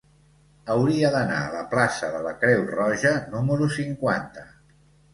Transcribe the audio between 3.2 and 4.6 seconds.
número cinquanta.